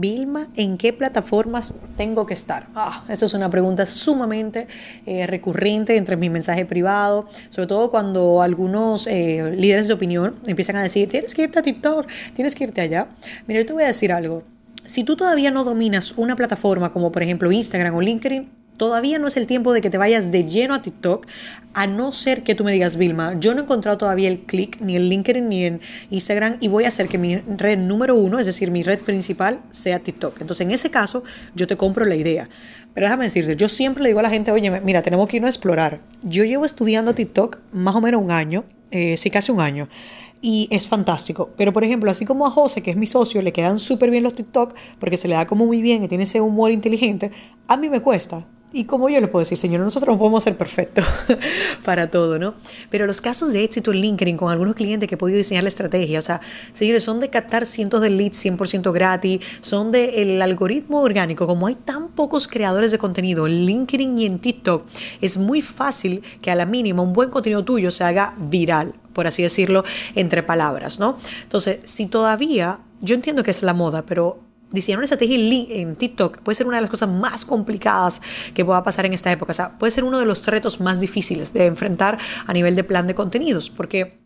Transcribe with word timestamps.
Vilma, 0.00 0.48
¿en 0.56 0.76
qué 0.76 0.92
plataformas 0.92 1.74
tengo 1.96 2.26
que 2.26 2.34
estar? 2.34 2.68
Ah, 2.74 3.04
eso 3.08 3.24
es 3.24 3.34
una 3.34 3.48
pregunta 3.48 3.86
sumamente 3.86 4.66
eh, 5.06 5.26
recurrente 5.26 5.96
entre 5.96 6.16
mi 6.16 6.28
mensaje 6.28 6.66
privado, 6.66 7.28
sobre 7.48 7.66
todo 7.66 7.90
cuando 7.90 8.42
algunos 8.42 9.06
eh, 9.06 9.52
líderes 9.56 9.88
de 9.88 9.94
opinión 9.94 10.36
empiezan 10.46 10.76
a 10.76 10.82
decir, 10.82 11.08
tienes 11.08 11.34
que 11.34 11.42
irte 11.42 11.58
a 11.58 11.62
TikTok, 11.62 12.06
tienes 12.34 12.54
que 12.54 12.64
irte 12.64 12.80
allá. 12.80 13.08
Mira, 13.46 13.60
yo 13.60 13.66
te 13.66 13.72
voy 13.72 13.84
a 13.84 13.86
decir 13.86 14.12
algo. 14.12 14.55
Si 14.86 15.04
tú 15.04 15.16
todavía 15.16 15.50
no 15.50 15.64
dominas 15.64 16.14
una 16.16 16.36
plataforma 16.36 16.92
como 16.92 17.12
por 17.12 17.22
ejemplo 17.22 17.52
Instagram 17.52 17.94
o 17.94 18.00
LinkedIn, 18.00 18.48
todavía 18.76 19.18
no 19.18 19.26
es 19.26 19.36
el 19.36 19.46
tiempo 19.46 19.72
de 19.72 19.80
que 19.80 19.90
te 19.90 19.98
vayas 19.98 20.30
de 20.30 20.44
lleno 20.44 20.74
a 20.74 20.82
TikTok, 20.82 21.26
a 21.74 21.86
no 21.86 22.12
ser 22.12 22.42
que 22.42 22.54
tú 22.54 22.64
me 22.64 22.72
digas, 22.72 22.96
Vilma, 22.96 23.36
yo 23.38 23.54
no 23.54 23.60
he 23.60 23.64
encontrado 23.64 23.98
todavía 23.98 24.28
el 24.28 24.40
click 24.40 24.80
ni 24.80 24.96
en 24.96 25.08
LinkedIn 25.08 25.48
ni 25.48 25.64
en 25.64 25.80
Instagram 26.10 26.56
y 26.60 26.68
voy 26.68 26.84
a 26.84 26.88
hacer 26.88 27.08
que 27.08 27.18
mi 27.18 27.36
red 27.36 27.78
número 27.78 28.14
uno, 28.14 28.38
es 28.38 28.46
decir, 28.46 28.70
mi 28.70 28.82
red 28.82 29.00
principal, 29.00 29.60
sea 29.70 29.98
TikTok. 29.98 30.40
Entonces, 30.40 30.66
en 30.66 30.72
ese 30.72 30.90
caso, 30.90 31.24
yo 31.54 31.66
te 31.66 31.76
compro 31.76 32.04
la 32.04 32.16
idea. 32.16 32.48
Pero 32.94 33.06
déjame 33.06 33.24
decirte, 33.24 33.56
yo 33.56 33.68
siempre 33.68 34.02
le 34.02 34.10
digo 34.10 34.20
a 34.20 34.22
la 34.22 34.30
gente, 34.30 34.50
oye, 34.52 34.70
mira, 34.80 35.02
tenemos 35.02 35.28
que 35.28 35.36
irnos 35.36 35.48
a 35.48 35.50
explorar. 35.50 36.00
Yo 36.22 36.44
llevo 36.44 36.64
estudiando 36.64 37.14
TikTok 37.14 37.58
más 37.72 37.94
o 37.94 38.00
menos 38.00 38.22
un 38.22 38.30
año, 38.30 38.64
eh, 38.90 39.16
sí, 39.16 39.30
casi 39.30 39.52
un 39.52 39.60
año 39.60 39.88
y 40.46 40.68
es 40.70 40.86
fantástico. 40.86 41.50
Pero 41.56 41.72
por 41.72 41.82
ejemplo, 41.82 42.08
así 42.08 42.24
como 42.24 42.46
a 42.46 42.52
José, 42.52 42.80
que 42.80 42.92
es 42.92 42.96
mi 42.96 43.08
socio, 43.08 43.42
le 43.42 43.52
quedan 43.52 43.80
súper 43.80 44.12
bien 44.12 44.22
los 44.22 44.32
TikTok 44.32 44.74
porque 45.00 45.16
se 45.16 45.26
le 45.26 45.34
da 45.34 45.44
como 45.44 45.66
muy 45.66 45.82
bien 45.82 46.04
y 46.04 46.08
tiene 46.08 46.22
ese 46.22 46.40
humor 46.40 46.70
inteligente, 46.70 47.32
a 47.66 47.76
mí 47.76 47.90
me 47.90 48.00
cuesta. 48.00 48.46
Y 48.72 48.84
como 48.84 49.08
yo 49.08 49.20
le 49.20 49.26
puedo 49.26 49.40
decir, 49.40 49.58
señor, 49.58 49.80
nosotros 49.80 50.14
no 50.14 50.18
podemos 50.20 50.44
ser 50.44 50.56
perfectos 50.56 51.04
para 51.84 52.12
todo, 52.12 52.38
¿no? 52.38 52.54
Pero 52.90 53.06
los 53.06 53.20
casos 53.20 53.52
de 53.52 53.64
éxito 53.64 53.90
en 53.90 53.98
LinkedIn 53.98 54.36
con 54.36 54.52
algunos 54.52 54.76
clientes 54.76 55.08
que 55.08 55.16
he 55.16 55.18
podido 55.18 55.36
diseñar 55.36 55.64
la 55.64 55.68
estrategia, 55.68 56.20
o 56.20 56.22
sea, 56.22 56.40
señores, 56.72 57.02
son 57.02 57.18
de 57.18 57.28
captar 57.28 57.66
cientos 57.66 58.00
de 58.00 58.10
leads 58.10 58.44
100% 58.44 58.92
gratis, 58.92 59.40
son 59.60 59.90
del 59.90 60.40
algoritmo 60.42 61.00
orgánico. 61.00 61.48
Como 61.48 61.66
hay 61.66 61.74
tan 61.74 62.08
pocos 62.08 62.46
creadores 62.46 62.92
de 62.92 62.98
contenido 62.98 63.48
en 63.48 63.66
LinkedIn 63.66 64.16
y 64.16 64.26
en 64.26 64.38
TikTok, 64.38 64.84
es 65.20 65.38
muy 65.38 65.60
fácil 65.60 66.22
que 66.40 66.52
a 66.52 66.54
la 66.54 66.66
mínima 66.66 67.02
un 67.02 67.12
buen 67.12 67.30
contenido 67.30 67.64
tuyo 67.64 67.90
se 67.90 68.04
haga 68.04 68.34
viral, 68.38 68.94
por 69.16 69.26
así 69.26 69.42
decirlo, 69.42 69.82
entre 70.14 70.42
palabras, 70.42 71.00
¿no? 71.00 71.16
Entonces, 71.42 71.78
si 71.84 72.04
todavía, 72.06 72.80
yo 73.00 73.14
entiendo 73.14 73.42
que 73.42 73.50
es 73.50 73.62
la 73.62 73.72
moda, 73.72 74.04
pero 74.04 74.40
diseñar 74.70 74.98
una 74.98 75.06
estrategia 75.06 75.38
en 75.70 75.96
TikTok 75.96 76.40
puede 76.40 76.54
ser 76.54 76.66
una 76.66 76.76
de 76.76 76.82
las 76.82 76.90
cosas 76.90 77.08
más 77.08 77.46
complicadas 77.46 78.20
que 78.52 78.62
pueda 78.62 78.84
pasar 78.84 79.06
en 79.06 79.14
esta 79.14 79.32
época. 79.32 79.52
O 79.52 79.54
sea, 79.54 79.78
puede 79.78 79.90
ser 79.90 80.04
uno 80.04 80.18
de 80.18 80.26
los 80.26 80.46
retos 80.46 80.80
más 80.80 81.00
difíciles 81.00 81.54
de 81.54 81.64
enfrentar 81.64 82.18
a 82.46 82.52
nivel 82.52 82.76
de 82.76 82.84
plan 82.84 83.06
de 83.06 83.14
contenidos, 83.14 83.70
porque 83.70 84.25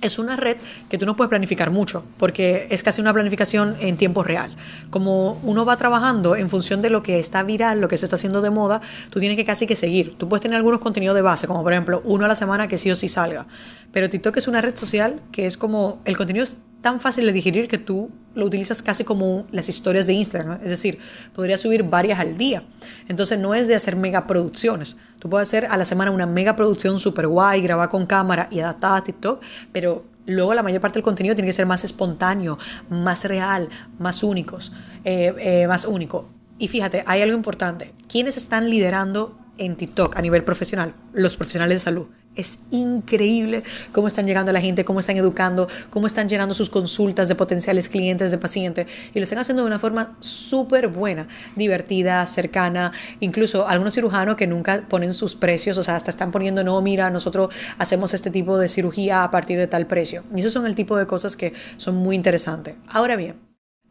es 0.00 0.18
una 0.18 0.36
red 0.36 0.56
que 0.88 0.98
tú 0.98 1.06
no 1.06 1.16
puedes 1.16 1.28
planificar 1.28 1.70
mucho, 1.70 2.04
porque 2.18 2.66
es 2.70 2.82
casi 2.82 3.00
una 3.00 3.12
planificación 3.12 3.76
en 3.80 3.96
tiempo 3.96 4.22
real. 4.22 4.56
Como 4.90 5.40
uno 5.42 5.64
va 5.64 5.76
trabajando 5.76 6.36
en 6.36 6.48
función 6.48 6.80
de 6.80 6.90
lo 6.90 7.02
que 7.02 7.18
está 7.18 7.42
viral, 7.42 7.80
lo 7.80 7.88
que 7.88 7.96
se 7.96 8.06
está 8.06 8.16
haciendo 8.16 8.42
de 8.42 8.50
moda, 8.50 8.80
tú 9.10 9.20
tienes 9.20 9.36
que 9.36 9.44
casi 9.44 9.66
que 9.66 9.74
seguir. 9.74 10.14
Tú 10.16 10.28
puedes 10.28 10.42
tener 10.42 10.56
algunos 10.56 10.80
contenidos 10.80 11.14
de 11.14 11.22
base, 11.22 11.46
como 11.46 11.62
por 11.62 11.72
ejemplo 11.72 12.02
uno 12.04 12.24
a 12.24 12.28
la 12.28 12.34
semana 12.34 12.68
que 12.68 12.78
sí 12.78 12.90
o 12.90 12.94
sí 12.94 13.08
salga. 13.08 13.46
Pero 13.92 14.10
TikTok 14.10 14.36
es 14.36 14.48
una 14.48 14.60
red 14.60 14.76
social 14.76 15.20
que 15.32 15.46
es 15.46 15.56
como 15.56 16.00
el 16.04 16.16
contenido 16.16 16.44
tan 16.80 17.00
fácil 17.00 17.26
de 17.26 17.32
digerir 17.32 17.68
que 17.68 17.78
tú 17.78 18.10
lo 18.34 18.44
utilizas 18.44 18.82
casi 18.82 19.02
como 19.02 19.46
las 19.50 19.68
historias 19.68 20.06
de 20.06 20.12
Instagram. 20.12 20.60
Es 20.62 20.70
decir, 20.70 20.98
podrías 21.34 21.60
subir 21.60 21.82
varias 21.82 22.20
al 22.20 22.36
día. 22.36 22.64
Entonces 23.08 23.38
no 23.38 23.54
es 23.54 23.66
de 23.66 23.74
hacer 23.74 23.96
mega 23.96 24.26
producciones. 24.26 24.96
Tú 25.18 25.28
puedes 25.28 25.48
hacer 25.48 25.66
a 25.66 25.76
la 25.76 25.84
semana 25.84 26.10
una 26.10 26.26
mega 26.26 26.54
producción 26.54 26.98
super 26.98 27.26
guay, 27.26 27.62
grabar 27.62 27.88
con 27.88 28.06
cámara 28.06 28.48
y 28.50 28.60
adaptada 28.60 28.96
a 28.96 29.02
TikTok, 29.02 29.42
pero 29.72 30.04
luego 30.26 30.54
la 30.54 30.62
mayor 30.62 30.80
parte 30.80 30.98
del 30.98 31.04
contenido 31.04 31.34
tiene 31.34 31.48
que 31.48 31.52
ser 31.52 31.66
más 31.66 31.82
espontáneo, 31.82 32.58
más 32.90 33.24
real, 33.24 33.68
más 33.98 34.22
únicos, 34.22 34.72
eh, 35.04 35.34
eh, 35.38 35.66
más 35.66 35.86
único. 35.86 36.28
Y 36.58 36.68
fíjate, 36.68 37.04
hay 37.06 37.22
algo 37.22 37.36
importante. 37.36 37.94
¿Quiénes 38.08 38.36
están 38.36 38.70
liderando 38.70 39.38
en 39.58 39.76
TikTok 39.76 40.16
a 40.16 40.22
nivel 40.22 40.44
profesional? 40.44 40.94
Los 41.12 41.36
profesionales 41.36 41.76
de 41.76 41.84
salud. 41.84 42.06
Es 42.36 42.60
increíble 42.70 43.62
cómo 43.92 44.08
están 44.08 44.26
llegando 44.26 44.50
a 44.50 44.52
la 44.52 44.60
gente, 44.60 44.84
cómo 44.84 45.00
están 45.00 45.16
educando, 45.16 45.68
cómo 45.90 46.06
están 46.06 46.28
llenando 46.28 46.54
sus 46.54 46.70
consultas 46.70 47.28
de 47.28 47.34
potenciales 47.34 47.88
clientes, 47.88 48.30
de 48.30 48.38
pacientes, 48.38 48.86
y 49.14 49.18
lo 49.18 49.24
están 49.24 49.38
haciendo 49.38 49.62
de 49.62 49.66
una 49.66 49.78
forma 49.78 50.16
súper 50.20 50.88
buena, 50.88 51.28
divertida, 51.56 52.24
cercana. 52.26 52.92
Incluso 53.20 53.66
algunos 53.66 53.94
cirujanos 53.94 54.36
que 54.36 54.46
nunca 54.46 54.82
ponen 54.88 55.14
sus 55.14 55.34
precios, 55.34 55.78
o 55.78 55.82
sea, 55.82 55.96
hasta 55.96 56.10
están 56.10 56.30
poniendo, 56.30 56.62
no, 56.62 56.80
mira, 56.82 57.10
nosotros 57.10 57.52
hacemos 57.78 58.12
este 58.14 58.30
tipo 58.30 58.58
de 58.58 58.68
cirugía 58.68 59.24
a 59.24 59.30
partir 59.30 59.58
de 59.58 59.66
tal 59.66 59.86
precio. 59.86 60.22
Y 60.34 60.40
esos 60.40 60.52
son 60.52 60.66
el 60.66 60.74
tipo 60.74 60.96
de 60.96 61.06
cosas 61.06 61.36
que 61.36 61.54
son 61.78 61.96
muy 61.96 62.14
interesantes. 62.14 62.76
Ahora 62.88 63.16
bien, 63.16 63.36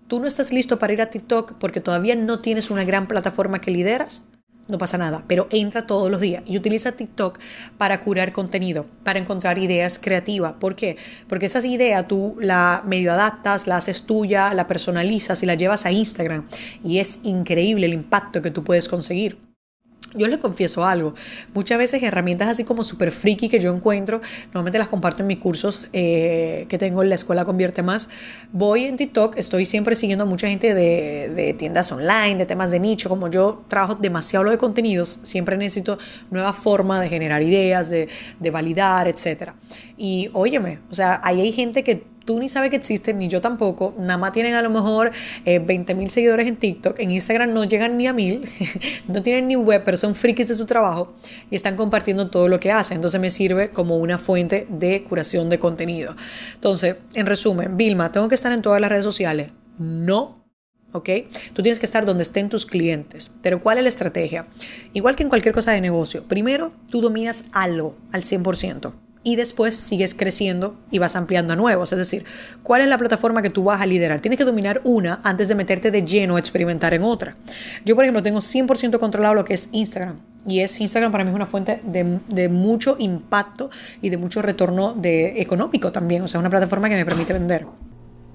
tú 0.07 0.19
no 0.19 0.28
estás 0.28 0.53
listo 0.53 0.78
para 0.78 0.94
ir 0.94 1.01
a 1.01 1.09
TikTok 1.09 1.53
porque 1.59 1.81
todavía 1.81 2.16
no 2.16 2.39
tienes 2.39 2.69
una 2.69 2.84
gran 2.84 3.07
plataforma 3.07 3.59
que 3.59 3.72
lideras 3.72 4.25
no 4.68 4.78
pasa 4.78 4.98
nada, 4.98 5.24
pero 5.28 5.48
entra 5.52 5.86
todos 5.86 6.09
los 6.09 6.22
días 6.22 6.44
y 6.46 6.58
utiliza 6.58 6.94
TikTok 6.94 7.40
para 7.78 8.02
curar 8.02 8.34
contenido, 8.34 8.86
para 9.03 9.20
encontrar 9.20 9.58
ideas 9.58 10.00
creativas. 10.00 10.53
¿Por 10.53 10.76
qué? 10.76 10.98
Porque 11.28 11.46
esas 11.46 11.66
ideas 11.66 12.08
tú 12.08 12.36
la 12.40 12.84
medio 12.86 13.12
adaptas, 13.12 13.68
la 13.68 13.78
haces 13.78 14.03
tuya, 14.03 14.53
la 14.53 14.68
personalizas 14.68 15.44
y 15.44 15.46
la 15.46 15.56
llevas 15.56 15.86
a 15.86 15.92
Instagram 15.92 16.48
y 16.84 17.00
es 17.00 17.20
increíble 17.24 17.86
el 17.86 17.94
impacto 17.94 18.42
que 18.42 18.52
tú 18.52 18.64
puedes 18.64 18.90
conseguir. 18.90 19.54
Yo 20.16 20.28
les 20.28 20.40
confieso 20.40 20.86
algo, 20.86 21.14
muchas 21.53 21.78
veces 21.78 22.02
herramientas 22.02 22.48
así 22.48 22.64
como 22.64 22.84
súper 22.84 23.12
friki 23.12 23.50
que 23.50 23.59
yo 23.59 23.74
encuentro, 23.74 24.22
normalmente 24.46 24.78
las 24.78 24.88
comparto 24.88 25.24
en 25.24 25.28
mis 25.28 25.40
cursos 25.40 25.88
eh, 25.94 26.66
que 26.70 26.78
tengo 26.78 27.03
en 27.03 27.09
la 27.09 27.16
escuela 27.16 27.46
Convierte 27.46 27.84
Más. 27.84 28.09
Voy 28.52 28.86
en 28.86 28.96
TikTok, 28.96 29.38
estoy 29.38 29.66
siempre 29.66 29.96
siguiendo 29.96 30.24
a 30.24 30.28
mucha 30.28 30.48
gente 30.48 30.74
de, 30.74 31.31
de 31.36 31.53
tiendas 31.53 31.92
online, 31.92 32.36
de 32.36 32.46
temas 32.46 32.72
de 32.72 32.80
nicho, 32.80 33.09
como 33.09 33.30
yo 33.30 33.64
trabajo 33.68 33.96
demasiado 33.96 34.46
lo 34.46 34.52
de 34.52 34.58
contenidos, 34.58 35.20
siempre 35.24 35.58
necesito 35.58 36.00
nueva 36.32 36.53
forma 36.53 37.02
de 37.02 37.09
generar 37.09 37.44
ideas, 37.44 37.90
de, 37.90 38.08
de 38.40 38.52
validar, 38.52 39.08
etc. 39.08 39.52
Y 39.97 40.30
óyeme, 40.34 40.80
o 40.90 40.94
sea, 40.94 41.20
ahí 41.24 41.42
hay 41.42 41.52
gente 41.52 41.84
que 41.84 42.15
tú 42.25 42.40
ni 42.40 42.50
sabes 42.50 42.72
que 42.72 42.75
existen, 42.75 43.19
ni 43.19 43.28
yo 43.28 43.40
tampoco. 43.40 43.94
Nada 43.97 44.18
más 44.18 44.34
tienen 44.34 44.56
a 44.56 44.62
lo 44.62 44.69
mejor 44.69 45.12
eh, 45.46 45.59
20 45.59 45.96
mil 45.96 46.09
seguidores 46.09 46.47
en 46.47 46.58
TikTok. 46.58 47.00
En 47.00 47.12
Instagram 47.12 47.53
no 47.53 47.63
llegan 47.63 47.97
ni 47.97 48.08
a 48.08 48.13
mil. 48.13 48.50
no 49.08 49.22
tienen 49.22 49.47
ni 49.47 49.56
web, 49.56 49.84
pero 49.86 49.96
son 49.96 50.16
frikis 50.16 50.47
de 50.47 50.56
su 50.56 50.66
trabajo 50.66 51.14
y 51.50 51.56
están 51.56 51.75
compartiendo 51.75 52.30
todo 52.30 52.47
lo 52.47 52.59
que 52.59 52.72
hacen. 52.72 52.96
Entonces 52.96 53.22
me 53.22 53.30
sirve 53.30 53.69
como 53.69 53.97
una 53.97 54.18
fuente 54.18 54.68
de 54.69 55.03
curación 55.03 55.50
de 55.50 55.59
contenido. 55.59 56.16
Entonces, 56.56 56.97
en 57.14 57.25
resumen, 57.25 57.78
Vilma, 57.78 58.12
¿tengo 58.12 58.28
que 58.28 58.35
estar 58.35 58.52
en 58.52 58.62
todas 58.62 58.81
las 58.81 58.90
redes 58.90 59.06
sociales? 59.06 59.52
No. 59.78 60.44
¿ok? 60.91 61.09
Tú 61.53 61.62
tienes 61.62 61.80
que 61.80 61.85
estar 61.85 62.06
donde 62.06 62.24
estén 62.24 62.50
tus 62.50 62.66
clientes. 62.66 63.30
Pero 63.41 63.62
¿cuál 63.62 63.78
es 63.78 63.84
la 63.84 63.90
estrategia? 63.90 64.47
Igual 64.94 65.16
que 65.16 65.24
en 65.24 65.30
cualquier 65.30 65.53
cosa 65.53 65.74
de 65.74 65.81
negocio. 65.81 66.24
Primero, 66.24 66.72
tú 66.90 67.02
dominas 67.02 67.44
algo 67.52 67.97
al 68.14 68.22
100% 68.22 69.04
y 69.25 69.36
después 69.36 69.75
sigues 69.75 70.13
creciendo 70.13 70.78
y 70.91 71.00
vas 71.00 71.16
ampliando 71.16 71.52
a 71.52 71.56
nuevos. 71.56 71.91
Es 71.91 71.97
decir, 71.97 72.24
¿cuál 72.62 72.81
es 72.81 72.88
la 72.88 73.00
plataforma 73.00 73.41
que 73.41 73.50
tú 73.50 73.63
vas 73.63 73.81
a 73.81 73.86
liderar? 73.88 74.22
Tienes 74.22 74.38
que 74.38 74.46
dominar 74.46 74.81
una 74.84 75.19
antes 75.24 75.47
de 75.47 75.56
meterte 75.56 75.90
de 75.90 76.03
lleno 76.03 76.36
a 76.36 76.40
experimentar 76.40 76.94
en 76.94 77.02
otra. 77.02 77.35
Yo, 77.84 77.96
por 77.96 78.06
ejemplo, 78.06 78.22
tengo 78.22 78.40
100% 78.40 79.00
controlado 79.00 79.34
lo 79.34 79.44
que 79.44 79.56
es 79.56 79.69
Instagram. 79.72 80.19
Y 80.47 80.59
es 80.59 80.80
Instagram 80.80 81.12
para 81.12 81.24
mí 81.24 81.31
es 81.31 81.35
una 81.35 81.47
fuente 81.47 81.81
de, 81.84 82.19
de, 82.28 82.50
mucho 82.50 82.97
impacto 83.00 83.72
y 83.99 84.09
de 84.09 84.17
mucho 84.17 84.44
retorno 84.44 84.96
económico 85.03 85.91
también. 85.91 86.22
O 86.22 86.28
sea, 86.28 86.40
una 86.40 86.52
plataforma 86.52 86.88
que 86.88 86.94
me 86.94 87.03
permite 87.03 87.34
vender. 87.34 87.66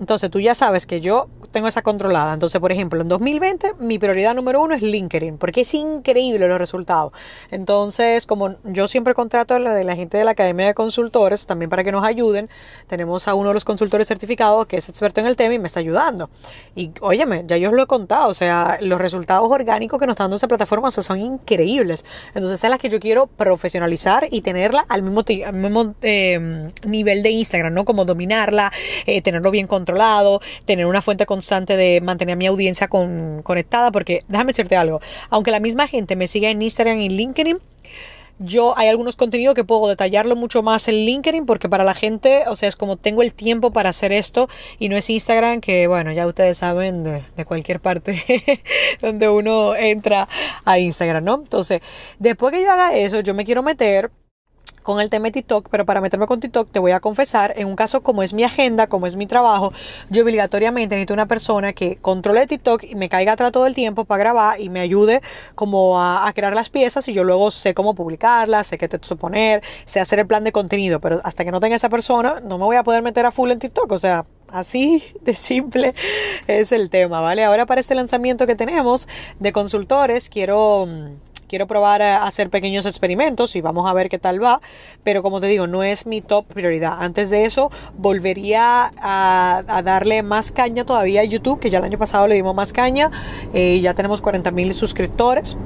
Entonces 0.00 0.30
tú 0.30 0.40
ya 0.40 0.54
sabes 0.54 0.86
que 0.86 1.00
yo 1.00 1.28
tengo 1.52 1.68
esa 1.68 1.82
controlada. 1.82 2.32
Entonces, 2.32 2.58
por 2.58 2.72
ejemplo, 2.72 3.02
en 3.02 3.08
2020 3.08 3.74
mi 3.80 3.98
prioridad 3.98 4.34
número 4.34 4.62
uno 4.62 4.74
es 4.74 4.82
LinkedIn, 4.82 5.36
porque 5.36 5.60
es 5.60 5.74
increíble 5.74 6.48
los 6.48 6.58
resultados. 6.58 7.12
Entonces, 7.50 8.26
como 8.26 8.56
yo 8.64 8.88
siempre 8.88 9.12
contrato 9.14 9.54
a 9.54 9.58
la 9.58 9.74
de 9.74 9.84
la 9.84 9.94
gente 9.96 10.16
de 10.16 10.24
la 10.24 10.30
Academia 10.30 10.66
de 10.66 10.74
Consultores, 10.74 11.46
también 11.46 11.68
para 11.68 11.84
que 11.84 11.92
nos 11.92 12.04
ayuden, 12.04 12.48
tenemos 12.86 13.28
a 13.28 13.34
uno 13.34 13.48
de 13.48 13.54
los 13.54 13.64
consultores 13.64 14.08
certificados 14.08 14.66
que 14.66 14.78
es 14.78 14.88
experto 14.88 15.20
en 15.20 15.26
el 15.26 15.36
tema 15.36 15.54
y 15.54 15.58
me 15.58 15.66
está 15.66 15.80
ayudando. 15.80 16.30
Y 16.74 16.92
óyeme, 17.02 17.44
ya 17.46 17.58
yo 17.58 17.68
os 17.68 17.74
lo 17.74 17.82
he 17.82 17.86
contado, 17.86 18.28
o 18.28 18.34
sea, 18.34 18.78
los 18.80 18.98
resultados 18.98 19.46
orgánicos 19.50 20.00
que 20.00 20.06
nos 20.06 20.14
está 20.14 20.24
dando 20.24 20.36
esa 20.36 20.48
plataforma 20.48 20.90
son 20.90 21.20
increíbles. 21.20 22.06
Entonces, 22.34 22.64
es 22.64 22.70
la 22.70 22.78
que 22.78 22.88
yo 22.88 23.00
quiero 23.00 23.26
profesionalizar 23.26 24.28
y 24.30 24.40
tenerla 24.40 24.86
al 24.88 25.02
mismo, 25.02 25.24
mismo 25.52 25.94
eh, 26.00 26.70
nivel 26.84 27.22
de 27.22 27.30
Instagram, 27.30 27.74
¿no? 27.74 27.84
Como 27.84 28.06
dominarla, 28.06 28.72
eh, 29.04 29.20
tenerlo 29.20 29.50
bien 29.50 29.66
controlado 29.66 29.89
lado, 29.98 30.40
tener 30.64 30.86
una 30.86 31.02
fuente 31.02 31.26
constante 31.26 31.76
de 31.76 32.00
mantener 32.00 32.34
a 32.34 32.36
mi 32.36 32.46
audiencia 32.46 32.88
conectada, 32.88 33.92
porque 33.92 34.24
déjame 34.28 34.52
decirte 34.52 34.76
algo, 34.76 35.00
aunque 35.30 35.50
la 35.50 35.60
misma 35.60 35.88
gente 35.88 36.16
me 36.16 36.26
siga 36.26 36.50
en 36.50 36.62
Instagram 36.62 37.00
y 37.00 37.08
LinkedIn, 37.08 37.58
yo 38.42 38.76
hay 38.78 38.88
algunos 38.88 39.16
contenidos 39.16 39.54
que 39.54 39.64
puedo 39.64 39.86
detallarlo 39.86 40.34
mucho 40.34 40.62
más 40.62 40.88
en 40.88 40.94
LinkedIn 40.94 41.44
porque 41.44 41.68
para 41.68 41.84
la 41.84 41.94
gente, 41.94 42.44
o 42.48 42.56
sea, 42.56 42.70
es 42.70 42.76
como 42.76 42.96
tengo 42.96 43.22
el 43.22 43.34
tiempo 43.34 43.70
para 43.70 43.90
hacer 43.90 44.12
esto 44.12 44.48
y 44.78 44.88
no 44.88 44.96
es 44.96 45.10
Instagram 45.10 45.60
que, 45.60 45.86
bueno, 45.86 46.10
ya 46.12 46.26
ustedes 46.26 46.56
saben 46.56 47.04
de 47.04 47.44
cualquier 47.44 47.80
parte 47.80 48.22
donde 49.02 49.28
uno 49.28 49.76
entra 49.76 50.26
a 50.64 50.78
Instagram, 50.78 51.22
¿no? 51.22 51.34
Entonces, 51.34 51.82
después 52.18 52.52
que 52.52 52.62
yo 52.62 52.72
haga 52.72 52.96
eso, 52.96 53.20
yo 53.20 53.34
me 53.34 53.44
quiero 53.44 53.62
meter 53.62 54.10
con 54.82 55.00
el 55.00 55.10
tema 55.10 55.26
de 55.26 55.32
TikTok, 55.32 55.68
pero 55.70 55.84
para 55.84 56.00
meterme 56.00 56.26
con 56.26 56.40
TikTok 56.40 56.70
te 56.70 56.78
voy 56.78 56.92
a 56.92 57.00
confesar, 57.00 57.54
en 57.56 57.66
un 57.66 57.76
caso 57.76 58.02
como 58.02 58.22
es 58.22 58.32
mi 58.32 58.44
agenda, 58.44 58.86
como 58.86 59.06
es 59.06 59.16
mi 59.16 59.26
trabajo, 59.26 59.72
yo 60.08 60.22
obligatoriamente 60.22 60.94
necesito 60.94 61.14
una 61.14 61.26
persona 61.26 61.72
que 61.72 61.96
controle 61.96 62.46
TikTok 62.46 62.84
y 62.84 62.94
me 62.94 63.08
caiga 63.08 63.32
atrás 63.32 63.52
todo 63.52 63.66
el 63.66 63.74
tiempo 63.74 64.04
para 64.04 64.18
grabar 64.20 64.60
y 64.60 64.68
me 64.68 64.80
ayude 64.80 65.20
como 65.54 66.00
a, 66.00 66.30
crear 66.34 66.54
las 66.54 66.70
piezas 66.70 67.08
y 67.08 67.12
yo 67.12 67.24
luego 67.24 67.50
sé 67.50 67.74
cómo 67.74 67.94
publicarlas, 67.94 68.68
sé 68.68 68.78
qué 68.78 68.88
te 68.88 68.98
poner, 69.16 69.62
sé 69.84 70.00
hacer 70.00 70.20
el 70.20 70.26
plan 70.26 70.44
de 70.44 70.52
contenido, 70.52 71.00
pero 71.00 71.20
hasta 71.24 71.44
que 71.44 71.50
no 71.50 71.60
tenga 71.60 71.76
esa 71.76 71.88
persona 71.88 72.40
no 72.40 72.58
me 72.58 72.64
voy 72.64 72.76
a 72.76 72.84
poder 72.84 73.02
meter 73.02 73.26
a 73.26 73.32
full 73.32 73.50
en 73.50 73.58
TikTok, 73.58 73.90
o 73.92 73.98
sea, 73.98 74.24
Así 74.52 75.04
de 75.20 75.34
simple 75.34 75.94
es 76.46 76.72
el 76.72 76.90
tema, 76.90 77.20
¿vale? 77.20 77.44
Ahora 77.44 77.66
para 77.66 77.80
este 77.80 77.94
lanzamiento 77.94 78.46
que 78.46 78.56
tenemos 78.56 79.08
de 79.38 79.52
consultores, 79.52 80.28
quiero 80.28 80.86
mm, 80.86 81.29
quiero 81.50 81.66
probar 81.66 82.00
a 82.00 82.22
hacer 82.22 82.48
pequeños 82.48 82.86
experimentos 82.86 83.56
y 83.56 83.60
vamos 83.60 83.90
a 83.90 83.92
ver 83.92 84.08
qué 84.08 84.20
tal 84.20 84.40
va, 84.42 84.60
pero 85.02 85.20
como 85.20 85.40
te 85.40 85.48
digo, 85.48 85.66
no 85.66 85.82
es 85.82 86.06
mi 86.06 86.20
top 86.20 86.46
prioridad. 86.46 86.98
Antes 87.00 87.28
de 87.28 87.44
eso, 87.44 87.72
volvería 87.98 88.92
a, 88.96 89.82
darle 89.84 90.22
más 90.22 90.52
caña 90.52 90.84
todavía 90.84 91.22
a 91.22 91.24
YouTube, 91.24 91.58
que 91.58 91.68
ya 91.68 91.78
el 91.78 91.84
año 91.84 91.98
pasado 91.98 92.28
le 92.28 92.36
dimos 92.36 92.54
más 92.54 92.72
caña, 92.72 93.10
eh, 93.52 93.80
ya 93.80 93.94
tenemos 93.94 94.22
40 94.22 94.52
mil 94.52 94.72
suscriptores. 94.72 95.58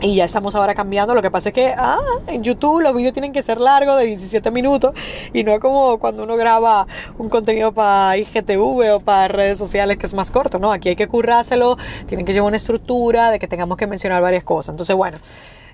Y 0.00 0.16
ya 0.16 0.24
estamos 0.24 0.54
ahora 0.54 0.74
cambiando. 0.74 1.14
Lo 1.14 1.22
que 1.22 1.30
pasa 1.30 1.48
es 1.50 1.54
que 1.54 1.74
ah, 1.76 1.98
en 2.26 2.42
YouTube 2.42 2.82
los 2.82 2.94
vídeos 2.94 3.12
tienen 3.12 3.32
que 3.32 3.42
ser 3.42 3.60
largos, 3.60 3.98
de 3.98 4.06
17 4.06 4.50
minutos, 4.50 4.94
y 5.32 5.44
no 5.44 5.58
como 5.60 5.98
cuando 5.98 6.24
uno 6.24 6.36
graba 6.36 6.86
un 7.18 7.28
contenido 7.28 7.72
para 7.72 8.16
IGTV 8.18 8.94
o 8.94 9.00
para 9.00 9.28
redes 9.28 9.58
sociales 9.58 9.96
que 9.96 10.06
es 10.06 10.14
más 10.14 10.30
corto, 10.30 10.58
¿no? 10.58 10.72
Aquí 10.72 10.90
hay 10.90 10.96
que 10.96 11.08
currárselo, 11.08 11.78
tienen 12.06 12.26
que 12.26 12.32
llevar 12.32 12.48
una 12.48 12.56
estructura 12.56 13.30
de 13.30 13.38
que 13.38 13.48
tengamos 13.48 13.76
que 13.76 13.86
mencionar 13.86 14.22
varias 14.22 14.44
cosas. 14.44 14.72
Entonces, 14.72 14.94
bueno. 14.96 15.18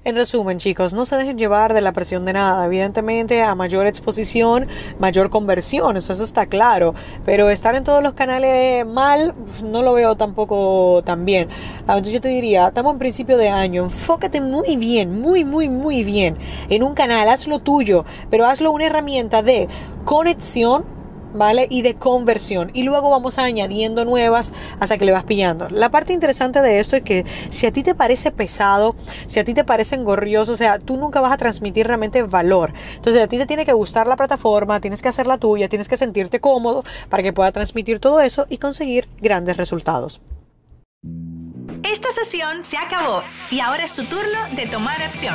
En 0.02 0.16
resumen, 0.16 0.56
chicos, 0.56 0.94
no 0.94 1.04
se 1.04 1.14
dejen 1.18 1.36
llevar 1.36 1.74
de 1.74 1.82
la 1.82 1.92
presión 1.92 2.24
de 2.24 2.32
nada. 2.32 2.64
Evidentemente, 2.64 3.42
a 3.42 3.54
mayor 3.54 3.86
exposición, 3.86 4.66
mayor 4.98 5.28
conversión, 5.28 5.98
eso, 5.98 6.14
está 6.14 6.46
claro. 6.46 6.94
Pero 7.26 7.50
estar 7.50 7.74
en 7.74 7.84
todos 7.84 8.02
los 8.02 8.14
canales 8.14 8.86
mal, 8.86 9.34
no 9.62 9.82
lo 9.82 9.92
veo 9.92 10.16
tampoco 10.16 11.02
tan 11.04 11.26
bien. 11.26 11.48
Ah, 11.80 11.98
entonces 11.98 12.14
yo 12.14 12.22
te 12.22 12.28
diría, 12.28 12.68
estamos 12.68 12.94
en 12.94 12.98
principio 12.98 13.36
de 13.36 13.50
año, 13.50 13.84
enfócate 13.84 14.40
muy 14.40 14.76
bien, 14.76 15.20
muy, 15.20 15.44
muy, 15.44 15.68
muy 15.68 16.02
bien 16.02 16.38
en 16.70 16.82
un 16.82 16.94
canal, 16.94 17.28
hazlo 17.28 17.58
tuyo, 17.58 18.06
pero 18.30 18.46
hazlo 18.46 18.72
una 18.72 18.86
herramienta 18.86 19.42
de 19.42 19.68
conexión 20.06 20.99
¿vale? 21.34 21.66
Y 21.70 21.82
de 21.82 21.94
conversión. 21.94 22.70
Y 22.74 22.82
luego 22.82 23.10
vamos 23.10 23.38
añadiendo 23.38 24.04
nuevas 24.04 24.52
hasta 24.78 24.98
que 24.98 25.04
le 25.04 25.12
vas 25.12 25.24
pillando. 25.24 25.68
La 25.70 25.90
parte 25.90 26.12
interesante 26.12 26.60
de 26.60 26.80
esto 26.80 26.96
es 26.96 27.02
que 27.02 27.24
si 27.50 27.66
a 27.66 27.72
ti 27.72 27.82
te 27.82 27.94
parece 27.94 28.30
pesado, 28.30 28.94
si 29.26 29.40
a 29.40 29.44
ti 29.44 29.54
te 29.54 29.64
parece 29.64 29.96
engorrioso, 29.96 30.52
o 30.52 30.56
sea, 30.56 30.78
tú 30.78 30.96
nunca 30.96 31.20
vas 31.20 31.32
a 31.32 31.36
transmitir 31.36 31.86
realmente 31.86 32.22
valor. 32.22 32.72
Entonces 32.96 33.22
a 33.22 33.26
ti 33.26 33.38
te 33.38 33.46
tiene 33.46 33.64
que 33.64 33.72
gustar 33.72 34.06
la 34.06 34.16
plataforma, 34.16 34.80
tienes 34.80 35.02
que 35.02 35.08
hacer 35.08 35.26
la 35.26 35.38
tuya, 35.38 35.68
tienes 35.68 35.88
que 35.88 35.96
sentirte 35.96 36.40
cómodo 36.40 36.84
para 37.08 37.22
que 37.22 37.32
pueda 37.32 37.52
transmitir 37.52 37.98
todo 37.98 38.20
eso 38.20 38.46
y 38.48 38.58
conseguir 38.58 39.08
grandes 39.20 39.56
resultados. 39.56 40.20
Esta 41.82 42.10
sesión 42.10 42.62
se 42.62 42.76
acabó 42.76 43.22
y 43.50 43.60
ahora 43.60 43.84
es 43.84 43.94
tu 43.94 44.04
turno 44.04 44.38
de 44.54 44.66
tomar 44.66 45.00
acción. 45.02 45.34